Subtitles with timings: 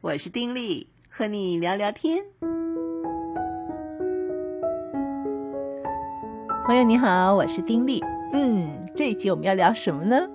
[0.00, 2.22] 我是丁力，和你聊聊天。
[6.64, 8.00] 朋友你好，我是丁力。
[8.32, 10.30] 嗯，这一集我们要聊什么呢？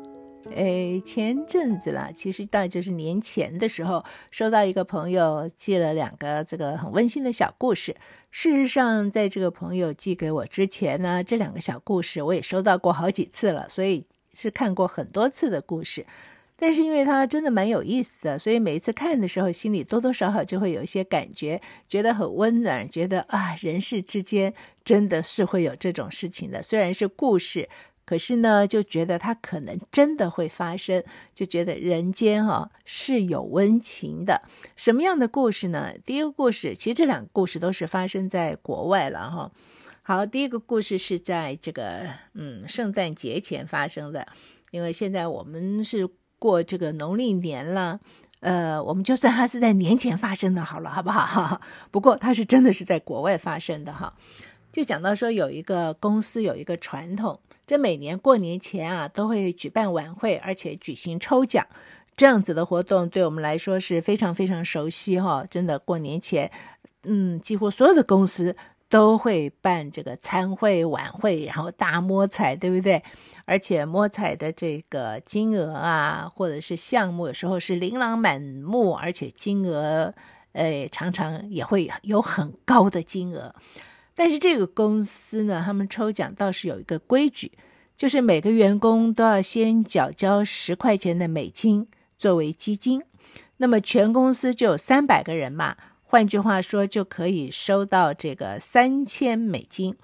[0.53, 7.95] 诶，前阵子啦，其实大概就是年前的时候，收到一个朋友寄了两个这个很温馨的小故事。
[8.31, 16.05] 事实上，在这个朋友寄给我之前呢，这两个小故事我也收到过好几次了，所以是看过很多次的故事。
[16.55, 24.53] 但是因为它真的蛮有意思的，所以每一次看的时候，心里多多少少就会有一些感觉，觉得很温暖，觉得啊，人世之间
[24.83, 26.61] 真的是会有这种事情的。
[26.61, 27.69] 虽然是故事。
[28.05, 31.01] 可是呢，就觉得它可能真的会发生，
[31.33, 34.41] 就觉得人间哈、是有温情的。
[34.75, 35.93] 什么样的故事呢？
[36.05, 39.49] 第一个故事，其实这两个故事都是发生在国外了哈。
[40.01, 44.27] 好，第一个故事是在这个嗯圣诞节前发生的，
[44.71, 46.05] 因为现在我们是
[46.43, 47.97] 过这个农历年了，
[48.41, 51.61] 呃，我们就算它是在年前发生的好了，好不好？
[51.89, 54.13] 不过它是真的是在国外发生的哈。
[54.73, 57.39] 就讲到说有一个公司有一个传统。
[57.65, 61.65] 这每年过年前啊，都会举办晚会，而且举行抽奖，
[62.17, 65.45] 这样子的活动对我们来说是非常非常熟悉哈。
[65.49, 66.51] 真的，过年前，
[67.03, 68.53] 嗯，几乎所有的公司
[68.89, 73.01] 都会办这个餐会晚会，然后大摸彩，对不对？
[73.45, 80.13] 而且摸彩的这个金额啊，或者是项目，有时候是琳琅满目，而且金额，
[80.53, 83.53] 哎，常常也会有很高的金额。
[84.15, 87.51] 但是这个公司呢，他们抽奖倒是有一个规矩，
[87.97, 93.03] 就是每个员工都要先缴交十块钱的美金作为基金。
[93.57, 99.95] 那么全公司就有三百个人嘛，换句话说，就可以收到这个三千美金。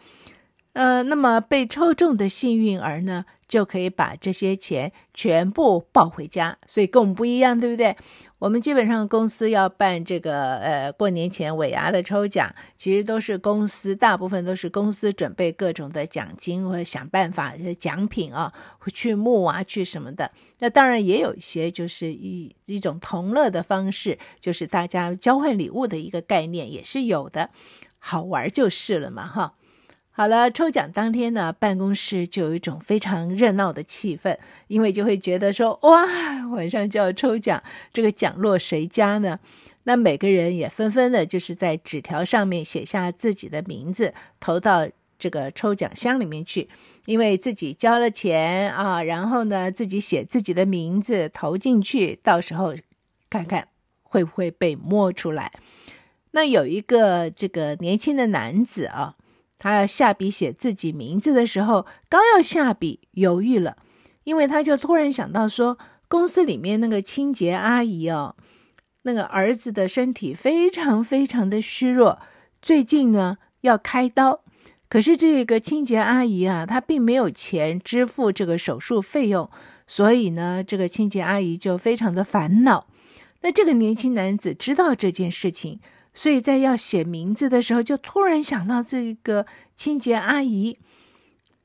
[0.73, 6.58] 呃，那么被抽中的幸运儿呢，就可以把这些钱全部抱回家。
[6.67, 7.98] 所以跟我们不一样，对不对？
[8.38, 18.54] 我们基本上公司要办这个呃过年前尾牙的抽奖，其实都是公司大部分都是公司准备各种的奖金或者想办法奖品啊，
[18.93, 20.32] 去募啊去什么的。
[20.60, 27.49] 那当然也有一些就是一一种同乐的方式，就是大家交换礼物的一个概念也是有的，
[27.98, 29.55] 好玩就是了嘛哈。
[30.19, 34.37] 好了，抽奖当天呢，办公室就有一种非常热闹的气氛，
[34.67, 36.05] 因为就会觉得说，哇，
[36.52, 37.63] 晚上就要抽奖，
[37.93, 39.39] 这个奖落谁家呢？
[39.83, 46.67] 那每个人也纷纷的，就是在纸条上面写下自己的名字，投到这个抽奖箱里面去，
[47.05, 52.75] 因为自己交了钱啊，然后呢，自己写自己的名字投进去，到时候
[53.30, 53.69] 看看
[54.03, 55.49] 会不会被摸出来。
[56.31, 59.15] 那有一个这个年轻的男子啊。
[59.59, 63.75] 他要下笔写自己名字的时候，刚要下笔，犹豫了，
[64.23, 65.77] 因为他就突然想到说，
[66.08, 68.37] 公司里面那个清洁阿姨哦，
[69.02, 72.19] 那个儿子的身体非常非常的虚弱，
[72.61, 74.42] 最近呢要开刀，
[74.87, 79.49] 可是这个清洁阿姨啊，她并没有钱支付这个手术费用，
[79.86, 82.87] 所以呢，这个清洁阿姨就非常的烦恼。
[83.42, 85.81] 那这个年轻男子知道这件事情。
[86.14, 90.77] 所以在要写名字的时候，就突然想到这个清洁阿姨，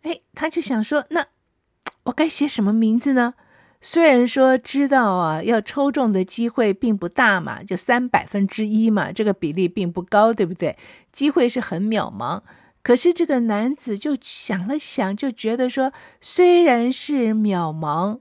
[0.02, 1.26] 哎，他就想说，那
[2.04, 3.34] 我该写什么名字呢？
[3.80, 10.76] 虽然说知道啊，要抽中的机会并不大嘛，就三百分之一嘛，这个比例并不高，对不对？
[11.12, 12.42] 机会是很渺茫。
[12.82, 18.20] 可是这个男子就想了想，就觉得说，虽然是渺茫，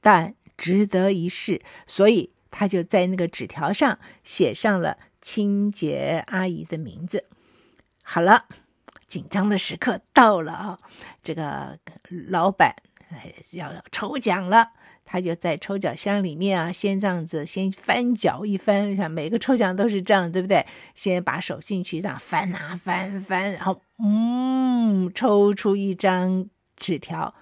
[0.00, 4.98] 但值得一试，所以他就在那个纸条上写上了。
[5.26, 7.24] 清洁阿姨的名字，
[8.04, 8.44] 好了，
[9.08, 10.78] 紧张的时刻到了啊！
[11.20, 11.76] 这个
[12.28, 12.76] 老板
[13.50, 14.68] 要要抽奖了，
[15.04, 20.64] 他就在抽奖箱里面啊，先这样子先翻搅一翻，像每个抽奖都是这样，对不对？
[20.94, 27.34] 先把手进去这样翻啊翻翻，然后嗯，抽出一张纸条。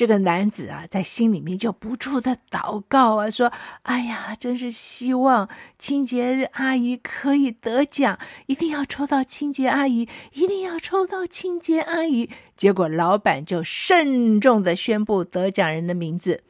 [0.00, 3.52] 这个男子啊，在心里面就不住的祷告啊，说
[3.84, 5.46] ：“哎呀，真是希望
[5.78, 16.44] 清洁阿姨可以得奖，一定要抽到清洁阿姨，一定要抽到清洁阿姨。”结果老板就慎重的宣布得奖人的名字，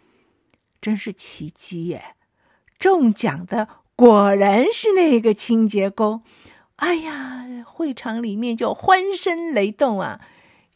[0.80, 2.14] 真是奇迹耶！
[2.78, 3.66] 中奖的
[3.96, 6.22] 果然是那个清洁工。
[6.76, 10.20] 哎呀，会场里面就欢声雷动啊！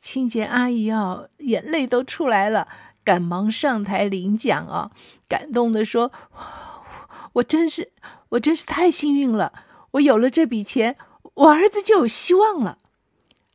[0.04, 2.68] 清洁阿姨啊，眼泪都出来了，
[3.02, 4.90] 赶忙上台领奖啊，
[5.26, 6.12] 感动的说
[7.32, 7.90] ：“我真是，
[8.28, 9.54] 我真是太幸运了！
[9.92, 10.98] 我有了这笔钱，
[11.32, 12.76] 我儿子就有希望了。”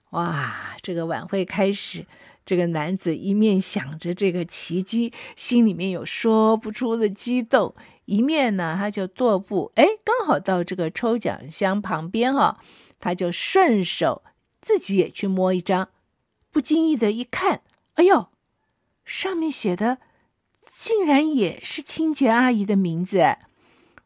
[0.10, 2.07] 哇，这个晚会开始，
[2.44, 7.75] 这个男子一面想着这个奇迹，心里面有说不出的激动，
[8.06, 12.57] 一面呢，他就踱步，哎，刚好到这个抽奖箱旁边哈、哦，
[13.00, 14.24] 他就顺手
[14.60, 15.90] 自己也去摸一张，
[16.51, 17.62] 不经意的一看，
[17.96, 18.28] 哎呦，
[19.06, 20.00] 上面写的
[20.75, 23.38] 竟然也是清洁阿姨的名字，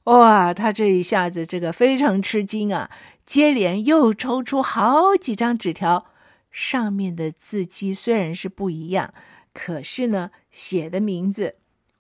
[0.06, 2.90] 哇，他这一下子这个非常吃惊啊，
[3.26, 6.08] 接连又抽出好几张纸条，
[6.52, 9.14] 上面的字迹虽然是不一样，
[9.54, 11.56] 可是呢，写的名字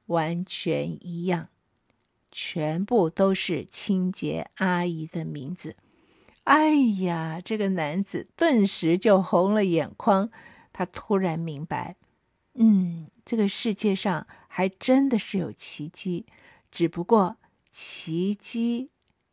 [0.07, 1.48] 完全一样。
[2.36, 5.75] 全部都是清洁阿姨的名字。
[6.44, 10.30] 哎呀，这个男子顿时就红了眼眶。
[10.74, 11.95] 他突然明白，
[12.56, 16.25] 嗯，这个世界上还真的是有奇迹，
[16.72, 17.38] 只不过
[17.72, 18.90] 奇迹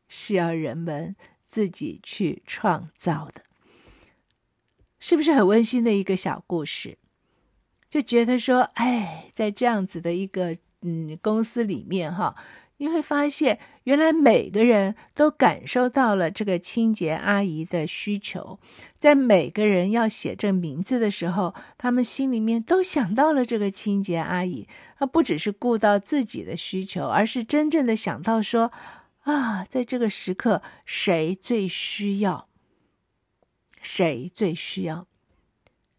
[0.07, 3.43] 是要人们自己去创造的。
[4.99, 6.99] 是不是很温馨的一个小故事？
[7.89, 12.37] 就觉得说，哎，在这样子的一个嗯公司里面，哈。
[12.81, 18.59] 你会发现，原来每个人都感受到了这个清洁阿姨的需求，
[18.99, 24.67] 在每个人要写这名字的时候，他们心里面都想到了这个清洁阿姨。
[24.99, 28.73] 他不只是顾到自己的需求，而是真正的想到说，
[29.25, 32.49] 啊，在这个时刻，谁最需要？
[33.83, 35.07] 谁最需要？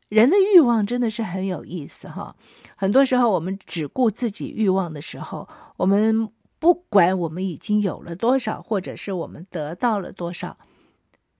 [0.09, 2.35] 人的欲望真的是很有意思哈。
[2.75, 5.47] 很多时候，我们只顾自己欲望的时候，
[5.77, 6.31] 我们。
[6.61, 10.59] 不管我们已经有了多少，或者是我们得到了多少，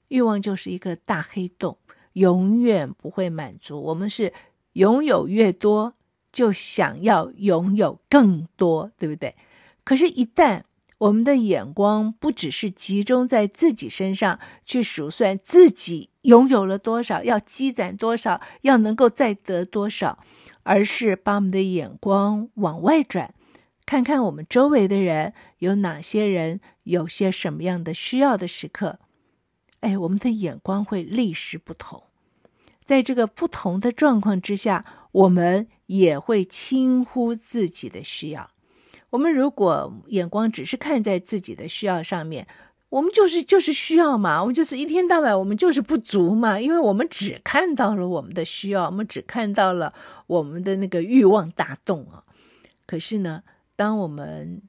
[0.07, 1.77] 欲望就是一个大黑洞，
[2.13, 3.79] 永远不会满足。
[3.79, 4.33] 我们是
[4.73, 5.94] 拥有越多，
[6.33, 9.35] 就想要拥有更多，对不对？
[9.83, 10.63] 可是，一旦
[10.97, 20.17] 我们的眼光不只是集中在自己身上，去数算自己拥有了多少，要积攒多少，要能够再得多少，
[20.63, 23.35] 而是把我们的眼光往外转。
[23.91, 28.99] 看看我们周围的人有哪些人，有些什么样的需要的时刻，
[29.81, 32.01] 哎，我们的眼光会立时不同。
[32.85, 38.51] 在这个不同的状况之下，我们也会轻忽自己的需要。
[39.09, 42.47] 我们如果眼光只是看在自己的需要上面，
[42.88, 49.93] 我们就是就是需要嘛，我们就是一天到晚我们就是不足嘛，因为我们只看到了我们的需要，我们只看到了
[50.27, 52.23] 我们的那个欲望大动啊。
[52.85, 53.43] 可是呢，
[53.81, 54.62] 当我们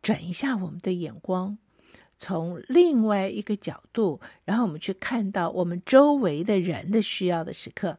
[0.00, 1.58] 转一下我们的眼光，
[2.16, 7.98] 从另外一个角度，然后我们去看到我们周围的人的需要的时刻，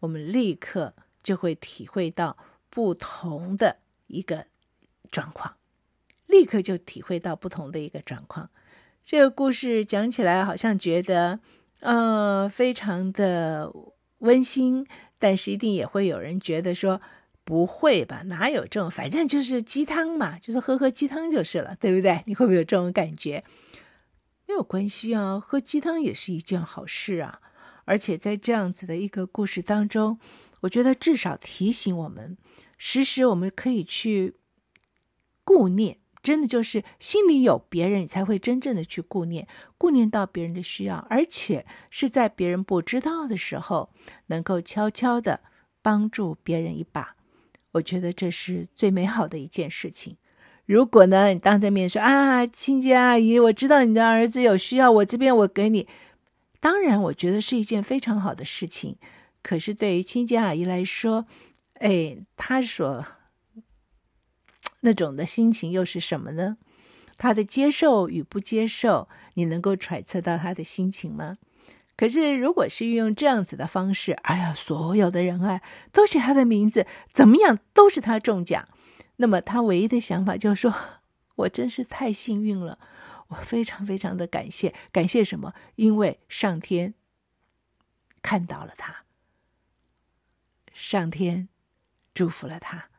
[0.00, 2.38] 我们立刻就会体会到
[2.70, 3.76] 不同的
[4.06, 4.46] 一个
[5.10, 5.56] 状况，
[6.26, 8.48] 立刻就体会到不同的一个状况。
[9.04, 11.38] 这个故事讲起来好像觉得，
[11.80, 13.70] 呃，非常的
[14.20, 14.86] 温馨，
[15.18, 17.02] 但是一定也会有人觉得说。
[17.48, 18.24] 不会吧？
[18.26, 18.90] 哪有这种？
[18.90, 22.22] 反正就是鸡汤嘛，就是喝喝鸡汤就是了，对不对？
[22.26, 23.42] 你会不会有这种感觉？
[24.46, 27.40] 没有关系啊，喝鸡汤也是一件好事啊。
[27.86, 30.18] 而且在这样子的一个故事当中，
[30.60, 32.36] 我觉得至少提醒我们，
[32.76, 34.34] 时时我们可以去
[35.42, 39.48] 顾念，真的就是心里有别人，你才会真正的去顾念，
[39.78, 43.88] 顾念到别人的需要，而且是在别人不知道的时候，
[44.26, 45.40] 能够悄悄的
[45.80, 47.16] 帮助别人一把。
[47.72, 50.16] 我觉得这是最美好的一件事情。
[50.66, 55.88] 如果呢，你当着面说啊，清洁阿姨，我知道你的儿子有需要，我这边我给你。
[56.60, 58.96] 当然，我觉得是一件非常好的事情。
[59.42, 61.26] 可是对于清洁阿姨来说，
[61.74, 63.06] 哎，她所
[64.80, 66.58] 那种的心情又是什么呢？
[67.16, 71.38] 她的接受与不接受，你能够揣测到她的心情吗？
[71.98, 75.60] 可是，如果是运用这样子的方式，哎呀，所有的人啊，
[75.92, 78.68] 都写他的名字，怎么样都是他中奖。
[79.16, 80.72] 那么他唯一的想法就是说
[81.34, 82.78] ：“我真是太幸运了，
[83.26, 85.52] 我非常非常的感谢，感谢什么？
[85.74, 86.94] 因为上天
[88.22, 89.04] 看到了他，
[90.72, 91.48] 上天
[92.14, 92.90] 祝福了他，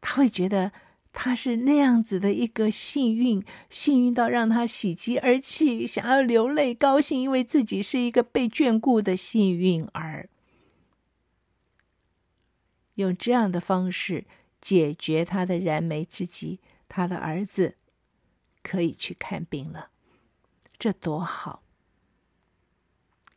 [0.00, 0.72] 他会觉得。”
[1.20, 10.28] 他是那样子的一个幸运，幸运到让他喜极而泣，想要流泪，高兴，因为自己是一个被眷顾的幸运儿。
[12.94, 14.26] 用这样的方式
[14.60, 17.74] 解决他的燃眉之急，他的儿子
[18.62, 19.90] 可以去看病了，
[20.78, 21.64] 这多好！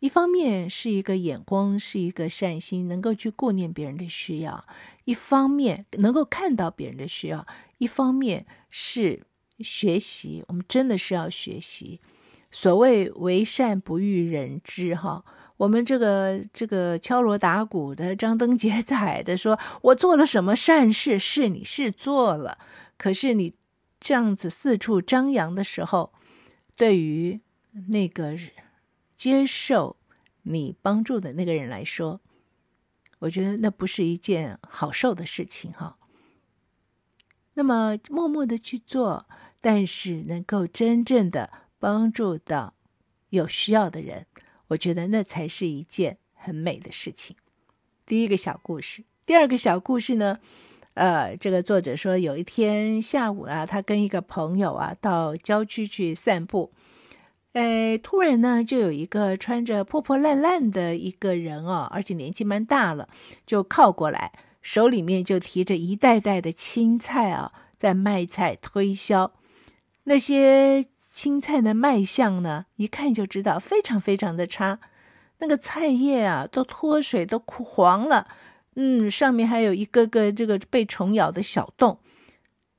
[0.02, 4.66] 一方面是一个眼光，是一个善心，能够去顾念别人的需要；
[5.06, 7.46] 一方面能够看到别人的需要；
[7.82, 9.24] 一方面是
[9.58, 10.46] 学习。
[10.48, 12.00] 我们真的是要学习。
[12.52, 15.26] 所谓“为善不欲人知”，哈，
[15.58, 21.18] 我们这个这个敲锣打鼓的、张灯结彩的说，我做了什么善事？
[21.18, 22.60] 是你是做了，
[23.00, 23.56] 可是你
[24.00, 26.14] 这样子四处张扬的时候，
[26.76, 27.42] 对于
[27.88, 28.38] 那个
[29.18, 29.98] 接受
[30.44, 32.22] 你帮助的那个人来说，
[33.20, 35.98] 我觉得那不是一件好受的事情哈。
[37.54, 39.26] 那么默默的去做，
[39.60, 42.74] 但是能够真正的帮助到
[43.30, 44.26] 有需要的人。
[44.70, 47.36] 我觉得那才是一件很美的事情。
[48.06, 50.40] 第一个小故事，第二个小故事呢，
[50.94, 56.72] 呃，这个作者说，有一天下午啊，他跟一个朋友啊到郊区去散步，
[57.54, 63.10] 哎，突然呢，就有一个穿着破破烂烂的一个人哦，而且年纪蛮大了，
[63.46, 64.32] 就靠过来，
[64.62, 69.34] 手里面就提着一袋袋的青菜啊，在卖菜推销
[70.06, 70.86] 那些。
[71.14, 74.80] 青菜的卖相呢，一看就知道非常非常的差，
[75.40, 78.30] 那个菜叶啊都脱水都枯黄了，
[78.76, 82.00] 嗯，上面还有一个个这个被虫咬的小洞。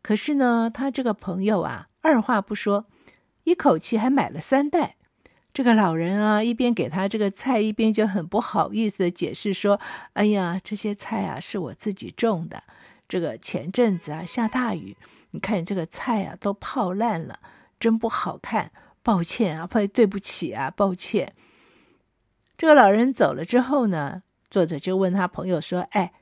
[0.02, 2.86] 可是呢，他这个朋友啊，二话不说，
[3.44, 4.96] 一口气还买了三袋。
[5.52, 9.78] 这个老人啊，一边给他这个菜，一边就很不好意思的解释说
[10.14, 12.62] ：“哎呀，这些菜啊是我自己种的，
[13.06, 14.96] 这个前阵子啊下大雨，
[15.32, 17.38] 你看这个菜啊都泡烂了。”
[17.78, 18.70] 真不好看，
[19.02, 21.34] 抱歉啊，对不起啊，抱歉。
[22.56, 26.12] 这个老人走了之后呢，作者就问他朋友说：“哎，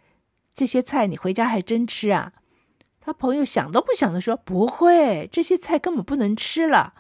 [0.55, 2.33] 这些菜你回家还真吃啊？”
[2.99, 6.95] 他朋友想都不想的说：“不会，这些菜根本不能吃了。”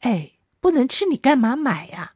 [0.00, 0.32] 哎，
[0.64, 2.14] 不能吃，你干嘛买呀？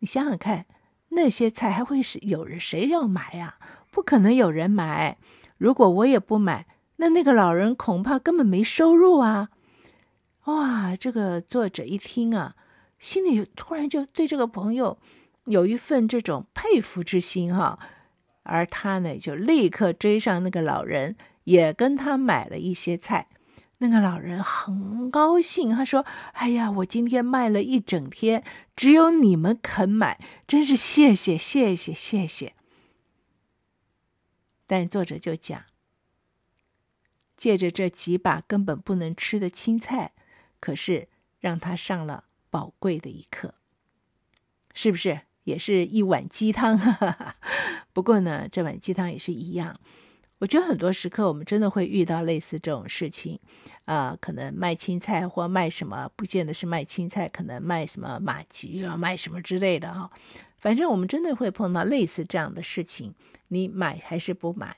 [0.00, 0.66] 你想想看，
[1.08, 3.56] 那些菜还会是有人谁要买呀？
[3.90, 5.16] 不可能有人买。
[5.56, 9.48] 如果我也不买，那那个老人恐怕根本没收入啊。
[10.44, 12.54] 哇，这个作者一听啊，
[12.98, 14.98] 心里突然就对这个朋友
[15.46, 17.78] 有一份这种佩服之心哈，
[18.42, 23.28] 而他呢就立刻追上那个老人，也跟他买了一些菜。
[23.78, 26.04] 那个老人很高兴，他说
[26.34, 28.44] ：“哎呀，我今天卖了一整天，
[28.74, 32.54] 只有你们肯买，真是谢谢谢谢谢谢。”
[34.66, 35.64] 但作者就讲，
[37.36, 40.12] 借着这几把根本不能吃的青菜。
[40.60, 41.08] 可是
[41.38, 43.54] 让他上了宝贵的一课，
[44.74, 45.20] 是不是？
[45.44, 46.76] 也是一碗鸡汤。
[47.94, 49.78] 不过呢，这碗鸡汤也是一样。
[50.38, 53.38] 我觉得很多时刻我们真的会遇到类似这种事情，
[53.84, 60.10] 啊、可能卖青菜或卖什么，不见得是卖青菜，可能卖什么麻糬啊，卖什么之类的哈。
[60.58, 63.14] 反正我们真的会碰到类似这样的事情，
[63.48, 64.76] 你买还是不买？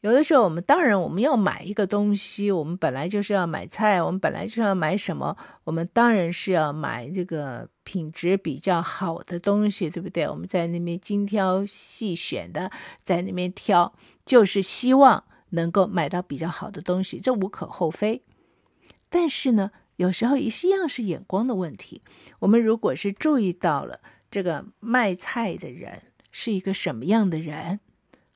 [0.00, 10.28] 有的时候，我们当然我们要买一个东西，我们本来就是要买菜，我们本来就是要买什么，我们当然是要买这个品质比较好的东西，对不对？
[10.28, 12.70] 我们在那边精挑细选的，
[13.02, 13.92] 在那边挑，
[14.28, 18.22] 就是希望能够买到比较好的东西，这无可厚非。
[19.08, 22.02] 但是呢，有时候也是一样是眼光的问题。
[22.40, 27.80] 我们如果是注意到了这个卖菜的人是一个什么样的人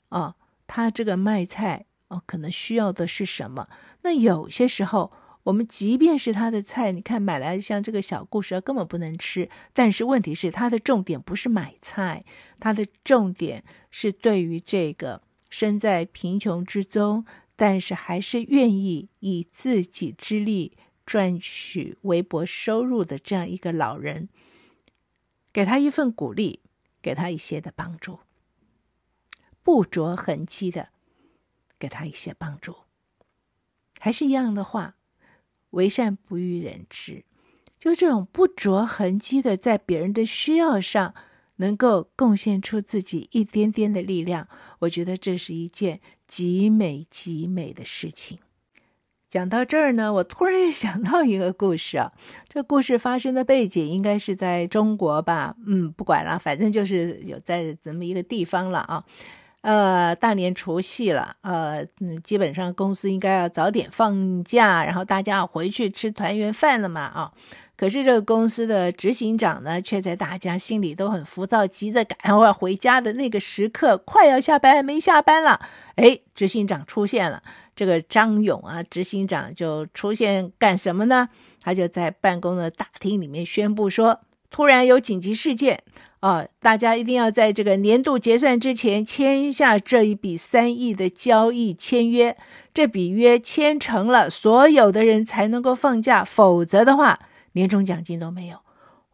[0.09, 0.35] 啊？
[0.67, 3.69] 他这个卖菜哦，可能需要的是什么？
[4.01, 9.51] 那有些时候，我们即便是他的菜，你看买来像这个小故事，根本不能吃。
[9.75, 12.25] 但是问题是，他的重点不是买菜，
[12.59, 15.21] 他的重点是对于这个
[15.53, 24.31] 身在贫穷之中，但是还是愿意以自己之力赚取微薄收入的这样一个老人，
[25.53, 26.61] 给他一份鼓励，
[27.03, 28.21] 给他一些的帮助。
[29.63, 30.89] 不着痕迹的
[31.79, 32.79] 给他一些帮助，
[34.01, 34.97] 还是一样的话，
[35.73, 37.27] 为善不欲人知，
[37.79, 41.15] 就这种不着痕迹的在别人的需要上
[41.57, 44.49] 能够贡献出自己一点点的力量，
[44.81, 48.39] 我觉得这是一件极美极美的事情。
[49.29, 52.13] 讲到这儿呢，我突然想到一个故事啊，
[52.49, 55.57] 这故事发生的背景应该是在中国吧？
[55.67, 59.05] 嗯，不管了，反正就是有在这么一个地方了啊。
[59.63, 67.33] 呃，大年除夕了，呃，嗯，基本上公司应该要早点放假，然后大家要回去吃团圆饭了嘛，啊，
[67.83, 75.59] 可是这个公司的执行长呢，却在大家心里都很浮躁、急着赶快回家的那个时刻，快要下班还没下班了，
[75.97, 77.43] 哎，执行长出现了，
[77.75, 81.29] 这个张勇啊，执行长就出现干什么呢？
[81.61, 85.83] 他就在办公的大厅里面宣布说，突然有紧急事件。
[86.21, 92.37] 啊、大家一定要在这个年度结算之前签下这一笔三亿的交易签约。
[92.73, 97.19] 这笔约签成了，所有的人才能够放假，否则的话，
[97.53, 98.59] 年终奖金都没有。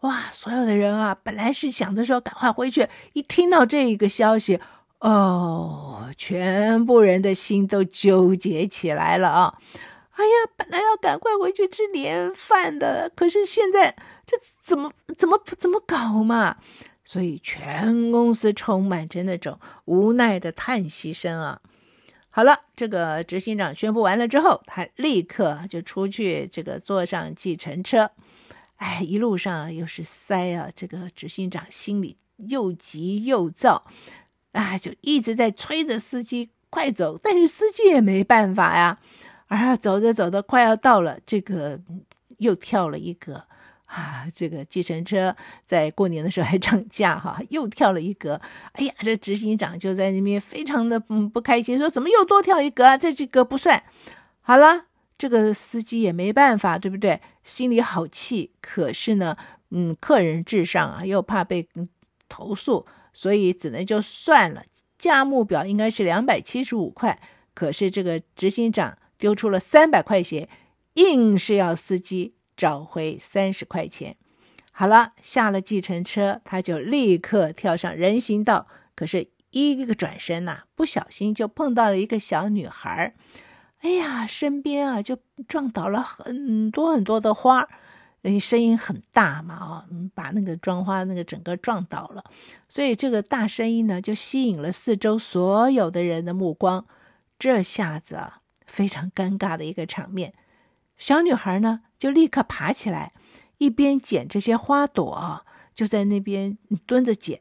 [0.01, 4.61] 哇，所有的人啊，本来是想着说赶快回去，一听到这一个消息，
[5.01, 9.59] 哦，全部人的心都纠结起来了啊！
[10.13, 16.57] 哎呀，本来要赶快回去吃年饭的，可是现在这怎么怎么怎么搞嘛？
[17.05, 21.61] 所以全公司充满着那种无奈的叹息声啊！
[22.31, 28.11] 好了，这个执行长宣布完了之后，他立刻就出去，这个坐上计程车。
[28.79, 30.69] 哎，一路上又是塞啊！
[30.75, 33.85] 这个执行长心里又急又躁，
[34.53, 39.01] 啊，就一直在催着司机快走，但是司机也没办法呀。
[39.49, 41.81] 啊，走着走着快要到了，这个
[42.39, 43.45] 又跳了一格
[43.87, 44.27] 啊！
[44.33, 48.41] 这个计程车在过年的时候还涨价哈，又跳了一格。
[48.73, 52.97] 哎呀，这执行长就在那边非常的嗯不开心，说怎么又多跳一格啊？
[52.97, 53.83] 这这个不算。
[54.41, 54.85] 好了。
[55.19, 57.21] 这个司机也没办法，对不对？
[57.43, 59.37] 心里好气，可是呢，
[59.71, 61.69] 嗯，客人至上啊，又怕被
[62.29, 64.63] 投诉，所以只能就算了。
[64.97, 67.21] 价目表应该是两百七十五块，
[67.55, 70.49] 可是这个执行长丢出了三百块钱，
[70.95, 74.17] 硬是要司机找回三十块钱。
[74.71, 83.15] 好了，下了计程车，他就立刻跳上人行道，可是一个转身呐、不小心就碰到了一个小女孩。
[83.81, 85.17] 哎呀，身边啊就
[85.47, 87.69] 撞倒了很多很多的花，
[88.23, 92.25] 那声音很大嘛，哦，把那个装花那个整个撞倒了，
[92.69, 96.85] 所以这个大声音呢就吸引了四周所有的人的目光。
[97.39, 100.35] 这下子啊，非常尴尬的一个场面。
[100.97, 103.13] 小女孩呢就立刻爬起来，
[103.59, 107.41] 一边捡这些花朵，就在那边蹲着捡。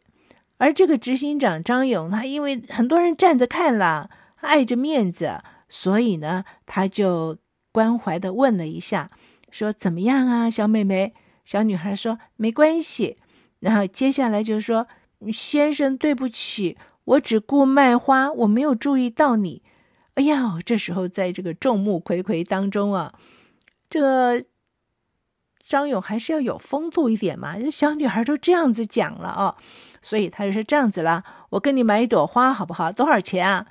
[0.60, 5.42] 而这个执行长张勇，他因为很多人站着看了，碍着面子。
[5.70, 7.38] 所以呢，他就
[7.72, 9.12] 关怀的问了一下，
[9.52, 11.14] 说：“怎么样啊，小妹妹？”
[11.46, 13.18] 小女孩说：“没关系。”
[13.60, 14.88] 然后接下来就说
[15.34, 19.64] ：“先生，对不起，我只顾卖花，我没有注意到你。”
[20.16, 23.14] 哎呀，这时候在这个众目睽睽当中啊，
[23.90, 24.44] 这
[25.60, 27.60] 张勇还是要有风度一点嘛。
[27.60, 29.56] 这小女孩都这样子讲了哦，
[30.02, 32.92] 所以他就说：“这样子啦，我跟你买一朵花好不好？
[32.92, 33.68] 多少钱啊？”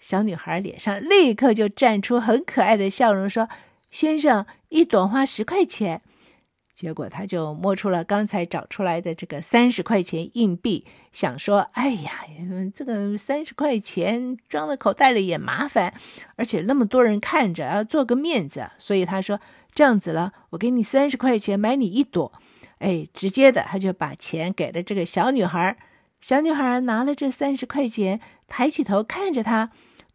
[0.00, 3.48] 小女孩脸上立刻就绽出很可爱的笑容，说
[3.90, 6.02] ：“先生，一朵花十块钱。”
[6.74, 12.24] 结果他就摸出了刚才找出来的这个三十块钱硬币，想说：“哎呀，
[12.74, 15.92] 这个三十块钱装在口袋里也麻烦，
[16.36, 19.38] 而且那么多人看着，要做个面子。”所以他说
[19.74, 22.32] ：“这样子了，我给你三十块钱买你一朵。”
[22.80, 25.76] 哎，直接的他就把钱给了这个小女孩。
[26.22, 29.70] 小女孩拿了这三十块钱，抬起头看着他。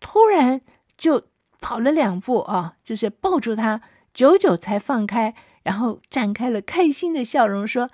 [0.05, 0.61] 突然
[0.99, 3.81] 就跑了两步啊，就是抱住他，
[4.13, 7.89] 久久才放开，然后展开了开心的笑容，说：“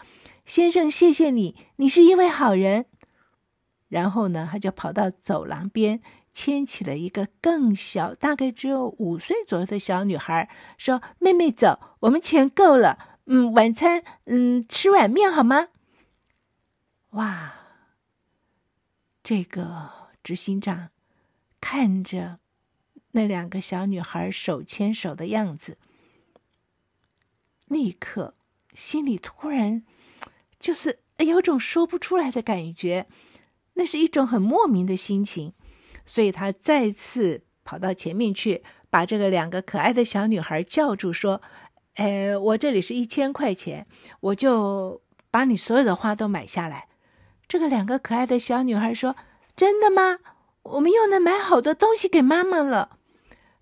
[0.45, 2.87] 先生，谢谢你，你是一位好人。”
[3.87, 6.01] 然后呢，他就跑到走廊边，
[6.33, 15.69] 牵起了一个更小，大概只有五岁左右的小女孩，说：“妹妹走，我们钱够了，嗯，晚餐，嗯，吃碗面好吗？”
[17.11, 17.53] 哇，
[19.23, 19.89] 这个
[20.21, 20.89] 执行长。
[21.61, 22.39] 看着
[23.11, 25.77] 那两个小女孩手牵手的样子，
[27.67, 28.33] 立刻
[28.73, 29.83] 心里突然
[30.59, 33.07] 就是有种说不出来的感觉，
[33.75, 35.53] 那是一种很莫名的心情。
[36.03, 41.41] 所以他再次跑到前面去，把这个两个可爱的小女孩叫住，说
[41.95, 43.85] ：“哎，我这里是一千块钱，
[44.19, 46.87] 我就把你所有的花都买下来。”
[47.47, 49.15] 这个两个可爱的小女孩说
[49.55, 50.17] ：“真的吗？”
[50.63, 52.97] 我们又能买好多东西给妈妈了，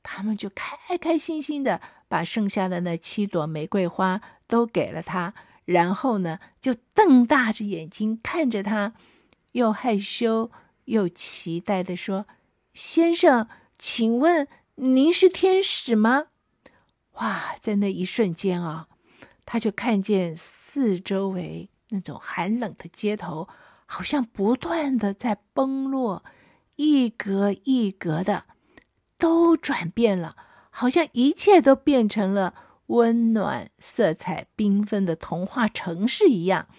[0.03, 5.33] 他们就开开心心的把剩下的那七朵玫瑰花都给了他，
[5.65, 8.93] 然后呢，就瞪大着眼睛看着他，
[9.53, 10.51] 又害羞
[10.85, 12.25] 又期待的说
[12.73, 16.27] ：“先生，请问您是天使吗？”
[17.13, 18.87] 哇，在那一瞬间啊，
[19.45, 23.47] 他就看见四周围那种寒冷的街头，
[23.85, 26.23] 好像不断的在崩落。
[26.81, 28.45] 一格一格的
[29.17, 30.37] 都转变了，
[30.69, 32.53] 好像一切都变成了
[32.85, 36.69] 温暖、色彩缤纷的童话城市一样，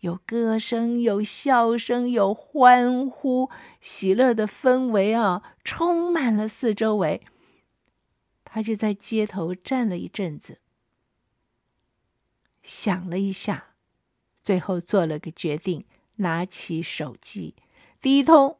[0.00, 3.48] 有歌声，有笑声，有欢呼，
[3.80, 7.22] 喜乐的氛围啊，充满了四周围。
[8.42, 10.58] 他就在街头站了一阵子，
[12.60, 13.74] 想了一下，
[14.42, 15.84] 最后做了个决定，
[16.16, 17.54] 拿起手机，
[18.00, 18.58] 第一通。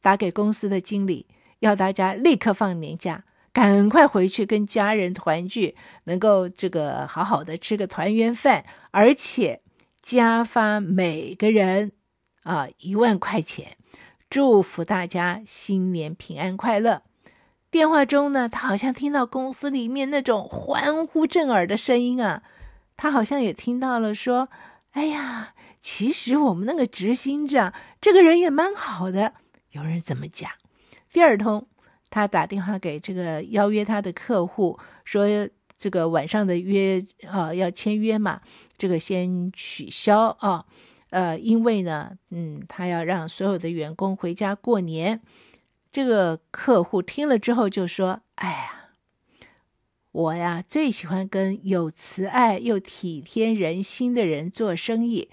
[0.00, 1.26] 打给公司的经理，
[1.60, 9.62] 要大家立刻放年假，赶快回去跟家人团聚，能够这个好好的吃个团圆饭，而且
[10.02, 11.92] 加发每个人
[12.42, 13.76] 啊一万块钱，
[14.30, 17.02] 祝福大家新年平安快乐。
[17.68, 22.42] 电话中呢，他好像听到公司里面那种欢呼震耳的声音啊，
[22.96, 24.48] 他好像也听到了说
[24.92, 29.34] ：“哎呀，其实我们那个执行长这个人也蛮好的。”
[29.76, 30.50] 有人怎么讲。
[31.12, 31.66] 第二通，
[32.10, 35.26] 他打电话给这个邀约他的客户，说
[35.78, 38.40] 这个晚上的约啊要签约嘛，
[38.76, 40.64] 这个先取消啊，
[41.10, 45.20] 呃，因为呢，嗯，他要让所有的员工回家过年。
[45.92, 48.90] 这个客户听了之后就说：“哎呀，
[50.12, 55.30] 我呀最喜欢跟有慈爱又体贴人心的人做生意。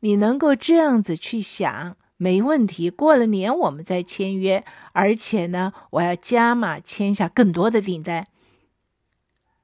[0.00, 2.90] 你能够这样子去想，没问题。
[2.90, 8.26] 过了年我们再签约，而且呢，我要加码签下更多的订单。”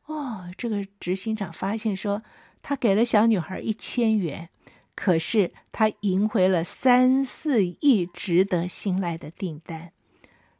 [0.07, 2.23] 哦，这个执行长发现说，
[2.63, 4.49] 他给了小女孩一千元，
[4.97, 9.93] 可是他赢回了三四亿值得信赖的订单。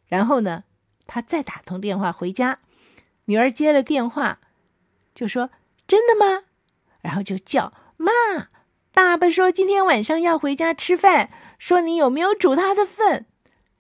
[0.07, 0.65] 然后呢，
[1.07, 2.61] 他再打通电话回家，
[3.25, 4.39] 女儿接了电话，
[5.15, 5.51] 就说
[5.89, 6.45] ：“真的吗？”
[7.03, 8.13] 然后就叫妈，
[8.93, 13.27] 爸爸说今天晚上要回家吃饭，说你有没有煮他的份？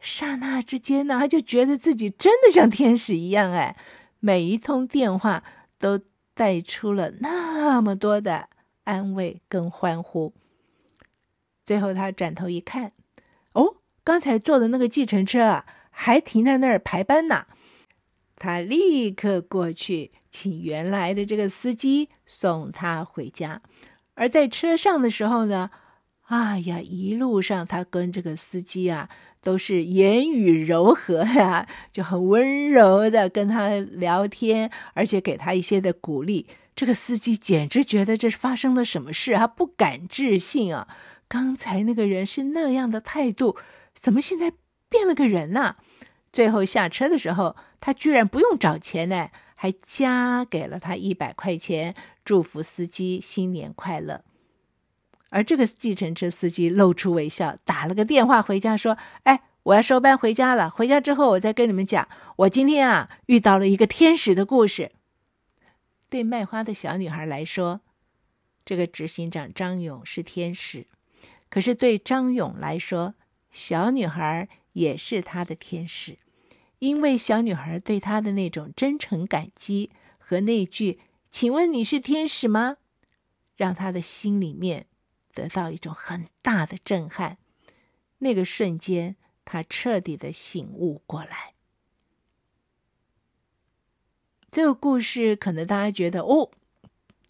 [0.00, 3.76] 刹那之间呢，他就觉得自己真的像天使一样，哎，
[4.20, 5.44] 每一通电话
[5.78, 6.00] 都
[6.34, 8.48] 带出了那么多的
[8.84, 10.32] 安慰跟欢呼。
[11.64, 12.92] 最后他转头一看，
[13.52, 15.66] 哦，刚才坐的那个计程车啊。
[15.92, 17.44] 还停在那儿排班呢，
[18.36, 23.60] 他立刻过去请原来的这个司机送他回家。
[24.20, 25.70] 而在车上的时候呢，
[26.26, 29.08] 哎呀，一路上他跟这个司机啊
[29.42, 36.46] 都是言语柔和呀，就很温柔的跟他聊天，而且给他一些的鼓励。
[36.76, 40.86] 这个司机简直觉得这是发生了什么事，他不敢置信啊！
[41.26, 43.56] 刚才那个人是那样的态度，
[43.94, 44.52] 怎么现在
[44.90, 45.76] 变了个人呢？
[46.30, 51.94] 最后下车的时候，他居然不用找钱呢，还加给了他一百块钱，
[52.30, 54.22] 祝福司机新年快乐。
[55.30, 60.70] 而这个计程车司机露出微笑，打了个电话回家说：“哎，我要收班回家了。
[60.70, 64.92] 回家之后，我再跟你们讲，我今天啊遇到了一个天使的故事。”
[66.08, 67.80] 对卖花的小女孩来说，
[68.64, 70.84] 这个执行长张勇是天使；
[71.48, 73.14] 可是对张勇来说，
[73.50, 74.48] 小女孩。
[74.72, 76.16] 也是他的天使，
[76.78, 82.76] 因为小女孩对他的那种真诚感激和那句“请问你是天使吗”，
[83.56, 84.86] 让他的心里面
[85.34, 87.38] 得到一种很大的震撼。
[88.18, 91.54] 那个瞬间，他彻底的醒悟过来。
[94.50, 96.50] 这个故事可能大家觉得哦，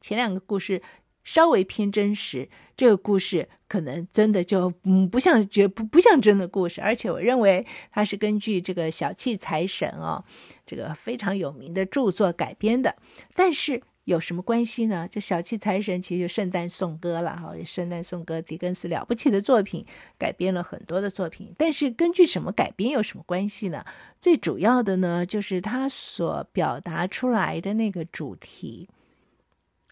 [0.01, 0.83] 前两个故事。
[1.23, 10.25] 稍微偏真实，这个故事可能真的就嗯不像绝不不像真的故事，而且我认为它是根据这个小气财神哦，
[10.65, 12.97] 这个非常有名的著作改编的。
[13.35, 15.07] 但是有什么关系呢？
[15.09, 19.87] 这小气财神其实就圣诞颂歌了哈，圣诞颂歌狄更斯了不起的作品，
[20.19, 21.55] 改编了很多的作品。
[21.57, 23.85] 但是根据什么改编有什么关系呢？
[24.21, 28.89] 最主要的呢，就是他所表达出来的那个主题。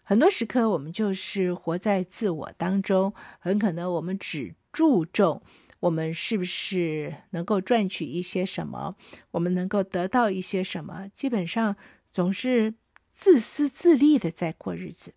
[0.03, 5.41] 很多时刻，我们就是活在自我当中，很可能我们只注重
[5.79, 8.97] 我们是不是能够赚取一些什么，
[9.31, 11.77] 我们能够得到一些什么，基本上
[12.11, 12.73] 总是
[13.19, 15.13] 自私自利的在过日子。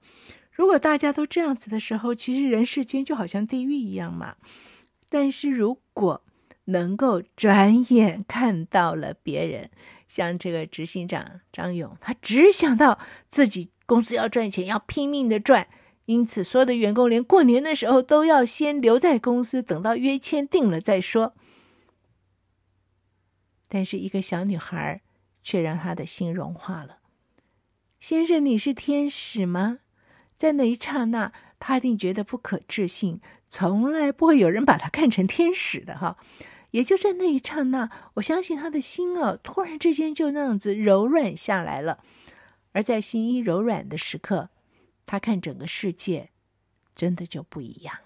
[0.51, 4.35] 如果大家都这样子的时候，其实人世间就好像地狱一样嘛。
[5.09, 6.25] 但是如果
[6.65, 9.71] 能够转眼看到了别人，
[10.09, 13.71] 像这个执行长张勇，他只想到自己。
[13.85, 15.69] 公司要赚钱，要拼命的赚，
[16.07, 21.35] 因此所有的员工连过年的时候都要先留在公司，等到约签订了再说。
[23.69, 25.03] 但是一个小女孩
[25.43, 27.02] 却让他的心融化了。
[28.03, 29.79] 先生，你是天使吗？
[30.37, 36.17] 在那一刹那，他一定觉得不可置信，从来不会有人把他看成天使的哈。
[36.73, 42.03] 也就在那一刹那，我相信他的心啊，突然之间就那样子柔软下来了。
[42.73, 44.49] 而在心一柔软的时刻，
[45.07, 46.31] 他看整个世界，
[46.97, 47.99] 真的就不一样。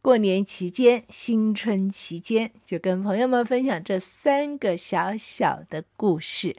[0.00, 6.56] 过年期间，新春期间，就跟朋友们分享这三个小小的故事，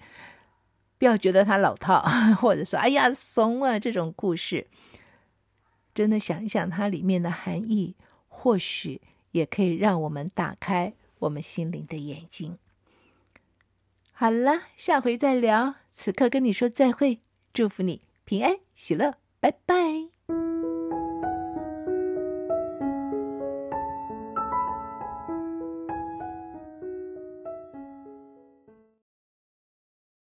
[1.04, 2.02] 不要觉得它老套，
[2.40, 4.68] 或者说“哎呀，怂啊”这种故事，
[5.94, 7.98] 真的想一想它里面的含义，
[8.30, 12.58] 或许也可以让我们打开我们心灵的眼睛。
[14.14, 15.76] 好了，下回再聊。
[15.92, 17.20] 此刻跟你说再会，
[17.52, 20.13] 祝福你平安喜乐，拜拜。